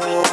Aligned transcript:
Bye. 0.00 0.23